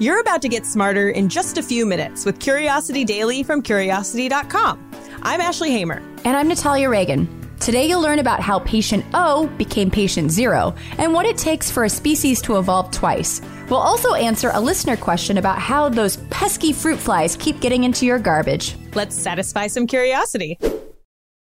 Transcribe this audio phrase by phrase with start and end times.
[0.00, 4.90] You're about to get smarter in just a few minutes with Curiosity Daily from Curiosity.com.
[5.22, 6.02] I'm Ashley Hamer.
[6.24, 7.28] And I'm Natalia Reagan.
[7.60, 11.84] Today you'll learn about how patient O became patient zero and what it takes for
[11.84, 13.40] a species to evolve twice.
[13.70, 18.04] We'll also answer a listener question about how those pesky fruit flies keep getting into
[18.04, 18.74] your garbage.
[18.94, 20.58] Let's satisfy some curiosity.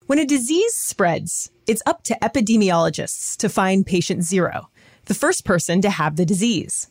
[0.07, 4.71] When a disease spreads, it's up to epidemiologists to find patient zero,
[5.05, 6.87] the first person to have the disease.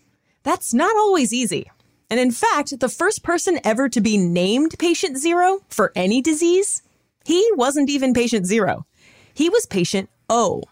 [0.48, 1.70] That's not always easy.
[2.08, 6.80] And in fact, the first person ever to be named patient zero for any disease,
[7.26, 8.86] he wasn't even patient zero.
[9.34, 10.62] He was patient O.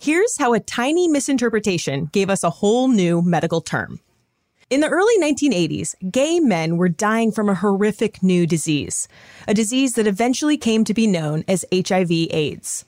[0.00, 4.00] Here's how a tiny misinterpretation gave us a whole new medical term.
[4.68, 9.06] In the early 1980s, gay men were dying from a horrific new disease,
[9.46, 12.84] a disease that eventually came to be known as HIV AIDS.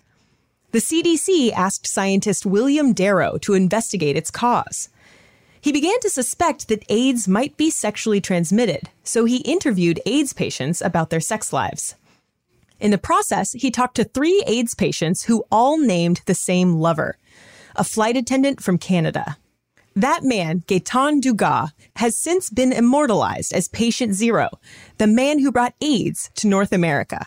[0.73, 4.89] The CDC asked scientist William Darrow to investigate its cause.
[5.67, 10.81] He began to suspect that AIDS might be sexually transmitted, so he interviewed AIDS patients
[10.81, 11.97] about their sex lives.
[12.79, 17.19] In the process, he talked to three AIDS patients who all named the same lover,
[17.75, 19.39] a flight attendant from Canada.
[19.97, 24.61] That man, Gaetan Dugas, has since been immortalized as Patient Zero,
[24.99, 27.27] the man who brought AIDS to North America.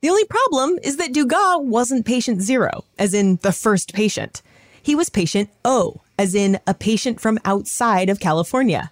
[0.00, 4.40] The only problem is that Dugas wasn't Patient Zero, as in the first patient.
[4.82, 8.90] He was Patient O, as in a patient from outside of California.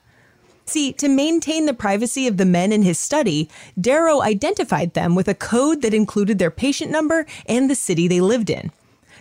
[0.65, 3.49] See, to maintain the privacy of the men in his study,
[3.81, 8.21] Darrow identified them with a code that included their patient number and the city they
[8.21, 8.71] lived in.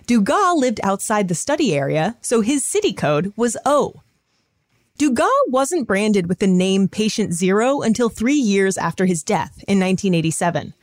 [0.07, 4.01] Dugas lived outside the study area, so his city code was O.
[4.99, 9.79] Dugas wasn't branded with the name Patient Zero until three years after his death in
[9.79, 10.73] 1987.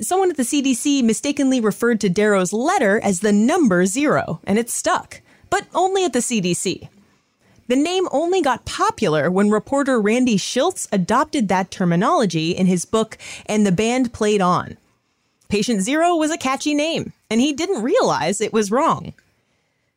[0.00, 4.70] Someone at the CDC mistakenly referred to Darrow's letter as the number zero, and it
[4.70, 6.88] stuck, but only at the CDC.
[7.68, 13.16] The name only got popular when reporter Randy Shilts adopted that terminology in his book
[13.46, 14.76] And the Band Played On.
[15.48, 19.12] Patient Zero was a catchy name, and he didn't realize it was wrong.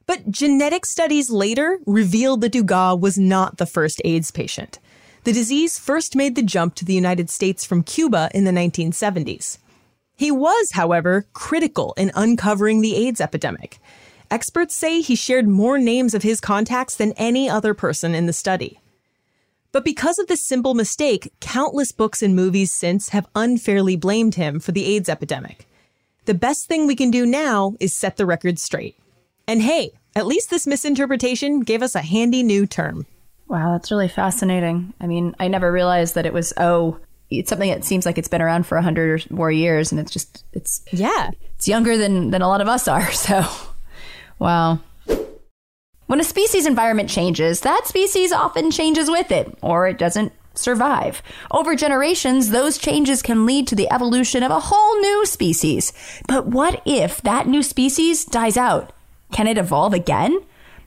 [0.06, 4.80] But genetic studies later revealed that Dugas was not the first AIDS patient.
[5.24, 9.58] The disease first made the jump to the United States from Cuba in the 1970s.
[10.16, 13.80] He was, however, critical in uncovering the AIDS epidemic.
[14.34, 18.34] Experts say he shared more names of his contacts than any other person in the
[18.34, 18.80] study.
[19.72, 24.60] But because of this simple mistake, countless books and movies since have unfairly blamed him
[24.60, 25.68] for the AIDS epidemic.
[26.26, 28.98] The best thing we can do now is set the record straight.
[29.48, 33.06] And hey, at least this misinterpretation gave us a handy new term.
[33.48, 34.96] Wow, that's really fascinating.
[35.00, 36.98] I mean, I never realized that it was oh,
[37.30, 40.02] it's something that seems like it's been around for a hundred or more years, and
[40.02, 43.12] it's just it's yeah, it's younger than than a lot of us are.
[43.12, 43.46] So
[44.40, 44.80] Wow.
[46.08, 51.24] When a species environment changes, that species often changes with it, or it doesn't survive.
[51.52, 55.94] Over generations, those changes can lead to the evolution of a whole new species.
[56.28, 58.94] But what if that new species dies out?
[59.32, 60.40] Can it evolve again?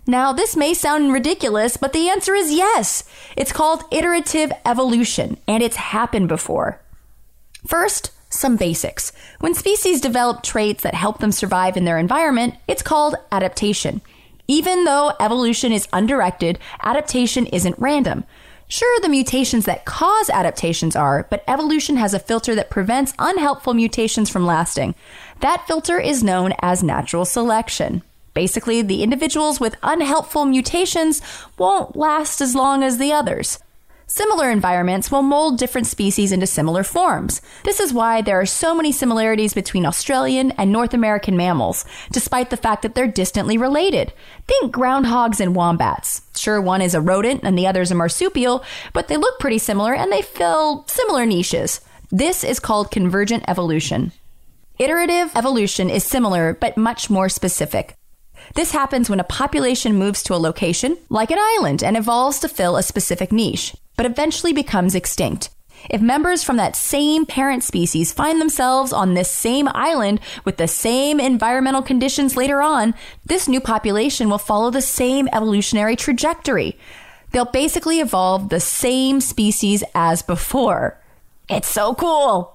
[0.06, 3.03] Now, this may sound ridiculous, but the answer is yes.
[3.37, 6.81] It's called iterative evolution, and it's happened before.
[7.67, 9.12] First, some basics.
[9.41, 14.03] When species develop traits that help them survive in their environment, it's called adaptation.
[14.48, 18.25] Even though evolution is undirected, adaptation isn't random.
[18.69, 23.75] Sure, the mutations that cause adaptations are, but evolution has a filter that prevents unhelpful
[23.75, 24.94] mutations from lasting.
[25.41, 28.03] That filter is known as natural selection.
[28.34, 31.22] Basically, the individuals with unhelpful mutations
[31.56, 33.58] won't last as long as the others.
[34.09, 37.43] Similar environments will mold different species into similar forms.
[37.65, 42.50] This is why there are so many similarities between Australian and North American mammals, despite
[42.50, 44.12] the fact that they're distantly related.
[44.47, 46.22] Think groundhogs and wombats.
[46.37, 48.62] Sure, one is a rodent and the other is a marsupial,
[48.93, 51.81] but they look pretty similar and they fill similar niches.
[52.12, 54.12] This is called convergent evolution.
[54.78, 57.97] Iterative evolution is similar, but much more specific.
[58.55, 62.49] This happens when a population moves to a location, like an island, and evolves to
[62.49, 65.50] fill a specific niche but eventually becomes extinct.
[65.88, 70.69] If members from that same parent species find themselves on this same island with the
[70.69, 72.94] same environmental conditions later on,
[73.25, 76.76] this new population will follow the same evolutionary trajectory.
[77.31, 81.00] They'll basically evolve the same species as before.
[81.48, 82.54] It's so cool!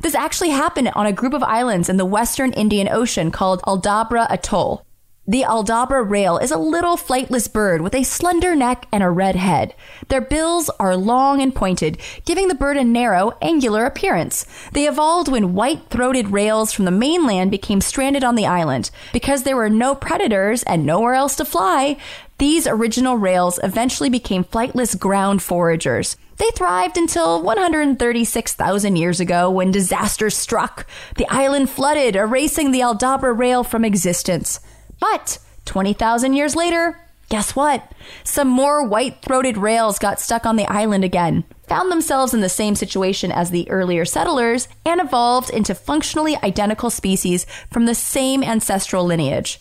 [0.00, 4.26] This actually happened on a group of islands in the western Indian Ocean called Aldabra
[4.30, 4.84] Atoll.
[5.24, 9.36] The Aldabra rail is a little flightless bird with a slender neck and a red
[9.36, 9.72] head.
[10.08, 14.44] Their bills are long and pointed, giving the bird a narrow, angular appearance.
[14.72, 18.90] They evolved when white-throated rails from the mainland became stranded on the island.
[19.12, 21.98] Because there were no predators and nowhere else to fly,
[22.42, 26.16] These original rails eventually became flightless ground foragers.
[26.38, 30.84] They thrived until 136,000 years ago when disaster struck.
[31.14, 34.58] The island flooded, erasing the Aldabra rail from existence.
[35.02, 36.96] But 20,000 years later,
[37.28, 37.90] guess what?
[38.22, 42.48] Some more white throated rails got stuck on the island again, found themselves in the
[42.48, 48.44] same situation as the earlier settlers, and evolved into functionally identical species from the same
[48.44, 49.60] ancestral lineage.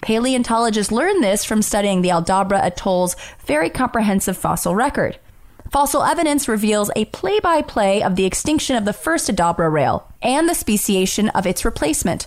[0.00, 3.14] Paleontologists learned this from studying the Aldabra Atoll's
[3.46, 5.16] very comprehensive fossil record.
[5.70, 10.12] Fossil evidence reveals a play by play of the extinction of the first Aldabra rail
[10.20, 12.26] and the speciation of its replacement.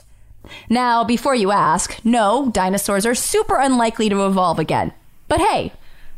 [0.69, 4.93] Now, before you ask, no, dinosaurs are super unlikely to evolve again.
[5.27, 5.71] But hey,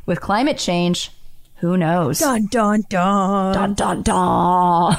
[0.05, 1.11] with climate change,
[1.57, 2.19] who knows?
[2.19, 3.53] Dun dun dun.
[3.53, 4.97] Dun dun dun.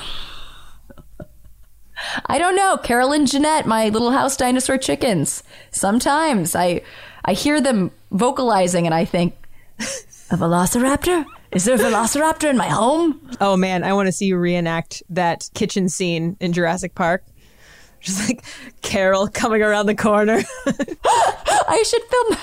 [2.26, 2.76] I don't know.
[2.76, 5.42] Carol and Jeanette, my little house dinosaur chickens.
[5.70, 6.82] Sometimes I
[7.24, 9.34] I hear them vocalizing and I think,
[10.30, 11.24] a velociraptor?
[11.52, 13.20] Is there a velociraptor in my home?
[13.40, 17.24] Oh man, I want to see you reenact that kitchen scene in Jurassic Park.
[18.00, 18.44] Just like
[18.82, 20.42] Carol coming around the corner.
[20.66, 22.38] I should film.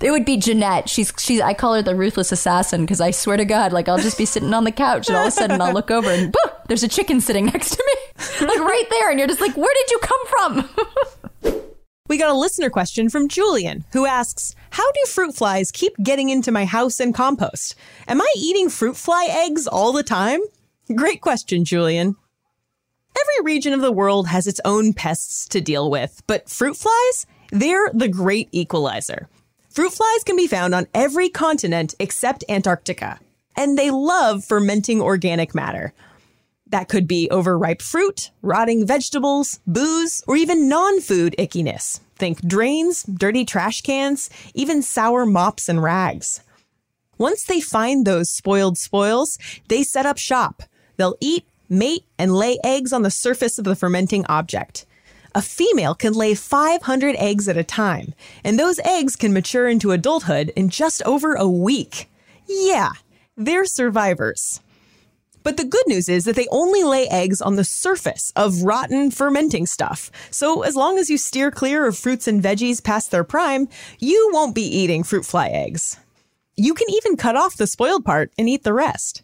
[0.00, 0.88] It would be Jeanette.
[0.88, 1.40] She's she's.
[1.40, 4.24] I call her the ruthless assassin because I swear to God, like I'll just be
[4.24, 6.82] sitting on the couch and all of a sudden I'll look over and boo, there's
[6.82, 9.90] a chicken sitting next to me, like right there, and you're just like, where did
[9.90, 11.62] you come from?
[12.08, 16.30] we got a listener question from Julian who asks, "How do fruit flies keep getting
[16.30, 17.74] into my house and compost?
[18.08, 20.40] Am I eating fruit fly eggs all the time?"
[20.94, 22.16] Great question, Julian.
[23.20, 27.26] Every region of the world has its own pests to deal with, but fruit flies,
[27.50, 29.28] they're the great equalizer.
[29.70, 33.18] Fruit flies can be found on every continent except Antarctica,
[33.56, 35.94] and they love fermenting organic matter.
[36.66, 42.00] That could be overripe fruit, rotting vegetables, booze, or even non food ickiness.
[42.16, 46.40] Think drains, dirty trash cans, even sour mops and rags.
[47.18, 49.38] Once they find those spoiled spoils,
[49.68, 50.62] they set up shop.
[50.96, 54.86] They'll eat, mate, and lay eggs on the surface of the fermenting object
[55.34, 58.14] a female can lay 500 eggs at a time,
[58.44, 62.10] and those eggs can mature into adulthood in just over a week.
[62.46, 62.92] Yeah,
[63.36, 64.60] they're survivors.
[65.42, 69.10] But the good news is that they only lay eggs on the surface of rotten
[69.10, 70.10] fermenting stuff.
[70.30, 73.68] So as long as you steer clear of fruits and veggies past their prime,
[73.98, 75.98] you won't be eating fruit fly eggs.
[76.56, 79.22] You can even cut off the spoiled part and eat the rest.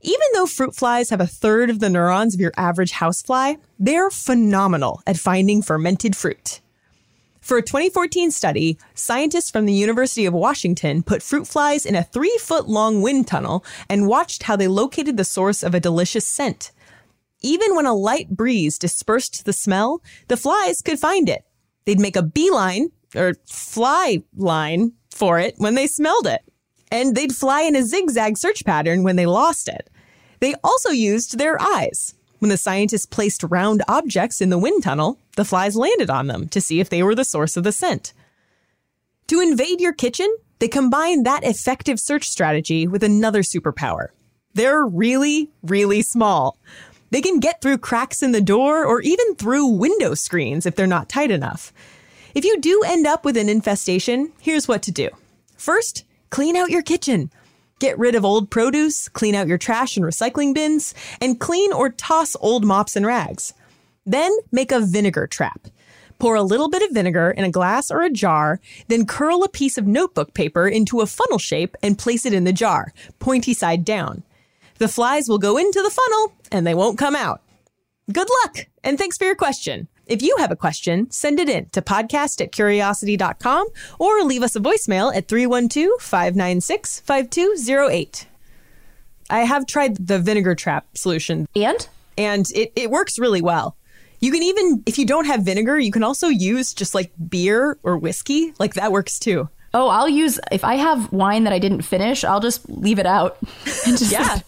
[0.00, 4.10] Even though fruit flies have a third of the neurons of your average housefly, they're
[4.10, 6.60] phenomenal at finding fermented fruit.
[7.40, 12.04] For a 2014 study, scientists from the University of Washington put fruit flies in a
[12.04, 16.26] three foot long wind tunnel and watched how they located the source of a delicious
[16.26, 16.70] scent.
[17.40, 21.44] Even when a light breeze dispersed the smell, the flies could find it.
[21.86, 26.47] They'd make a beeline, or fly line, for it when they smelled it
[26.90, 29.90] and they'd fly in a zigzag search pattern when they lost it.
[30.40, 32.14] They also used their eyes.
[32.38, 36.48] When the scientists placed round objects in the wind tunnel, the flies landed on them
[36.48, 38.12] to see if they were the source of the scent.
[39.28, 44.08] To invade your kitchen, they combine that effective search strategy with another superpower.
[44.54, 46.58] They're really, really small.
[47.10, 50.86] They can get through cracks in the door or even through window screens if they're
[50.86, 51.72] not tight enough.
[52.34, 55.08] If you do end up with an infestation, here's what to do.
[55.56, 57.30] First, Clean out your kitchen.
[57.78, 61.90] Get rid of old produce, clean out your trash and recycling bins, and clean or
[61.90, 63.54] toss old mops and rags.
[64.04, 65.68] Then make a vinegar trap.
[66.18, 69.48] Pour a little bit of vinegar in a glass or a jar, then curl a
[69.48, 73.54] piece of notebook paper into a funnel shape and place it in the jar, pointy
[73.54, 74.24] side down.
[74.78, 77.42] The flies will go into the funnel and they won't come out.
[78.12, 79.86] Good luck, and thanks for your question.
[80.08, 83.66] If you have a question, send it in to podcast at curiosity.com
[83.98, 88.26] or leave us a voicemail at 312 596 5208.
[89.30, 91.46] I have tried the vinegar trap solution.
[91.54, 91.86] And?
[92.16, 93.76] And it, it works really well.
[94.20, 97.78] You can even, if you don't have vinegar, you can also use just like beer
[97.82, 98.54] or whiskey.
[98.58, 99.48] Like that works too.
[99.74, 103.06] Oh, I'll use, if I have wine that I didn't finish, I'll just leave it
[103.06, 103.36] out.
[104.08, 104.40] yeah.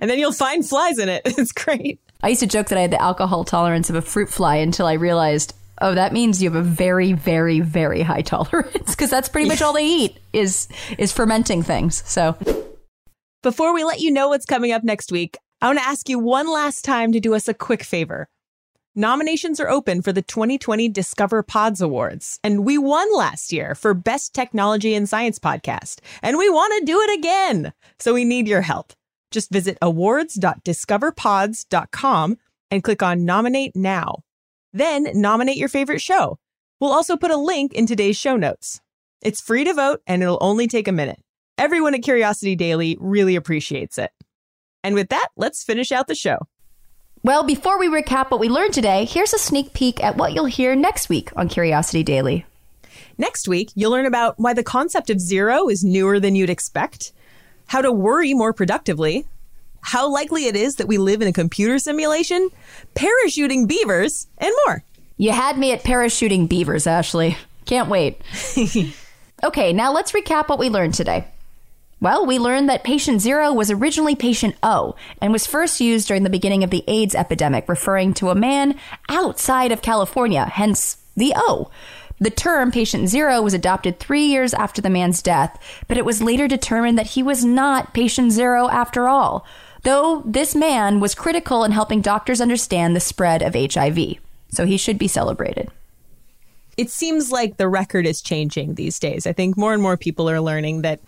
[0.00, 1.22] And then you'll find flies in it.
[1.38, 2.00] It's great.
[2.20, 4.86] I used to joke that I had the alcohol tolerance of a fruit fly until
[4.86, 9.28] I realized, oh, that means you have a very, very, very high tolerance because that's
[9.28, 12.02] pretty much all they eat is is fermenting things.
[12.06, 12.36] So,
[13.42, 16.18] before we let you know what's coming up next week, I want to ask you
[16.18, 18.28] one last time to do us a quick favor.
[18.96, 23.94] Nominations are open for the 2020 Discover Pods Awards, and we won last year for
[23.94, 27.72] Best Technology and Science Podcast, and we want to do it again.
[28.00, 28.92] So we need your help.
[29.30, 32.38] Just visit awards.discoverpods.com
[32.70, 34.22] and click on Nominate Now.
[34.72, 36.38] Then nominate your favorite show.
[36.80, 38.80] We'll also put a link in today's show notes.
[39.22, 41.20] It's free to vote and it'll only take a minute.
[41.56, 44.12] Everyone at Curiosity Daily really appreciates it.
[44.84, 46.38] And with that, let's finish out the show.
[47.24, 50.44] Well, before we recap what we learned today, here's a sneak peek at what you'll
[50.44, 52.46] hear next week on Curiosity Daily.
[53.18, 57.12] Next week, you'll learn about why the concept of zero is newer than you'd expect,
[57.68, 59.24] how to worry more productively,
[59.80, 62.48] how likely it is that we live in a computer simulation,
[62.94, 64.82] parachuting beavers, and more.
[65.16, 67.36] You had me at parachuting beavers, Ashley.
[67.66, 68.20] Can't wait.
[69.44, 71.26] okay, now let's recap what we learned today.
[72.00, 76.22] Well, we learned that patient zero was originally patient O and was first used during
[76.22, 81.32] the beginning of the AIDS epidemic, referring to a man outside of California, hence the
[81.36, 81.70] O.
[82.20, 86.22] The term patient zero was adopted three years after the man's death, but it was
[86.22, 89.46] later determined that he was not patient zero after all,
[89.84, 94.16] though this man was critical in helping doctors understand the spread of HIV.
[94.50, 95.70] So he should be celebrated
[96.78, 99.26] it seems like the record is changing these days.
[99.26, 101.00] I think more and more people are learning that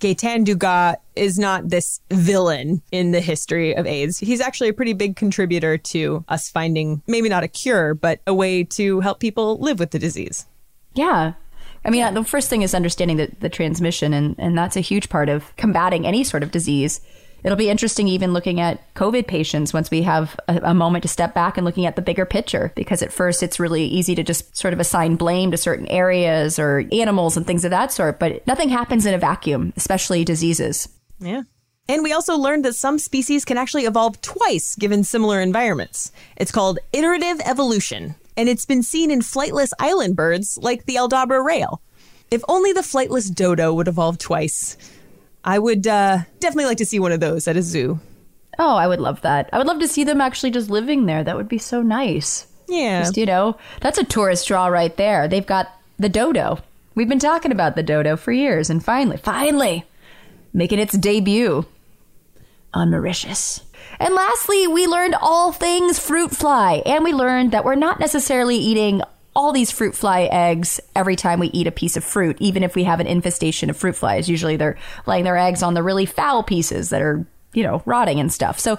[0.00, 4.18] Gaetan Dugas is not this villain in the history of AIDS.
[4.18, 8.34] He's actually a pretty big contributor to us finding maybe not a cure, but a
[8.34, 10.46] way to help people live with the disease.
[10.94, 11.34] Yeah.
[11.84, 15.08] I mean, the first thing is understanding the, the transmission, and, and that's a huge
[15.08, 17.00] part of combating any sort of disease
[17.44, 21.08] it'll be interesting even looking at COVID patients once we have a, a, moment to
[21.08, 22.72] step back and looking at the bigger picture.
[22.74, 26.58] Because at first it's really easy to just sort of assign blame to certain areas
[26.58, 28.18] or animals and things of that sort.
[28.18, 30.88] But nothing happens in a vacuum, especially diseases.
[31.18, 31.42] Yeah.
[31.88, 36.10] And we also learned that some species can actually evolve twice given similar environments.
[36.36, 41.44] It's called iterative evolution, and it's been seen in flightless island birds like the Aldabra
[41.44, 41.80] rail.
[42.28, 44.76] If only the flightless dodo would evolve twice.
[45.46, 48.00] I would uh, definitely like to see one of those at a zoo.
[48.58, 49.48] Oh, I would love that.
[49.52, 51.22] I would love to see them actually just living there.
[51.22, 52.46] That would be so nice.
[52.68, 53.02] Yeah.
[53.02, 55.28] Just, you know, that's a tourist draw right there.
[55.28, 56.58] They've got the dodo.
[56.96, 59.84] We've been talking about the dodo for years, and finally, finally,
[60.52, 61.66] making its debut
[62.72, 63.62] on Mauritius.
[64.00, 68.56] And lastly, we learned all things fruit fly, and we learned that we're not necessarily
[68.56, 69.02] eating
[69.36, 72.74] all these fruit fly eggs every time we eat a piece of fruit, even if
[72.74, 74.30] we have an infestation of fruit flies.
[74.30, 78.18] Usually they're laying their eggs on the really foul pieces that are, you know, rotting
[78.18, 78.58] and stuff.
[78.58, 78.78] So,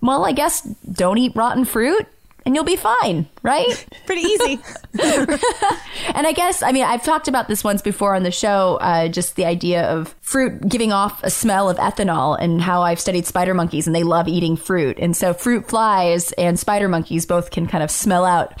[0.00, 2.08] well, I guess don't eat rotten fruit
[2.44, 3.86] and you'll be fine, right?
[4.06, 4.58] Pretty easy.
[5.00, 9.06] and I guess, I mean, I've talked about this once before on the show, uh,
[9.06, 13.26] just the idea of fruit giving off a smell of ethanol and how I've studied
[13.26, 14.98] spider monkeys and they love eating fruit.
[14.98, 18.60] And so fruit flies and spider monkeys both can kind of smell out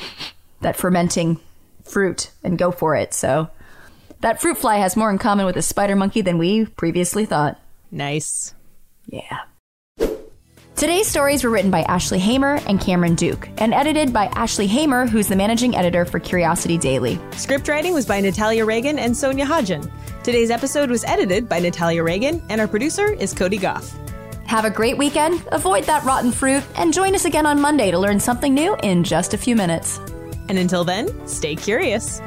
[0.62, 1.40] that fermenting
[1.84, 3.14] fruit and go for it.
[3.14, 3.50] So
[4.20, 7.60] that fruit fly has more in common with a spider monkey than we previously thought.
[7.90, 8.54] Nice.
[9.06, 9.40] Yeah.
[10.74, 15.06] Today's stories were written by Ashley Hamer and Cameron Duke and edited by Ashley Hamer,
[15.06, 17.20] who's the managing editor for Curiosity Daily.
[17.36, 19.88] Script writing was by Natalia Reagan and Sonia Hodgen.
[20.24, 23.94] Today's episode was edited by Natalia Reagan, and our producer is Cody Gough.
[24.46, 27.98] Have a great weekend, avoid that rotten fruit, and join us again on Monday to
[27.98, 30.00] learn something new in just a few minutes.
[30.48, 32.20] And until then, stay curious.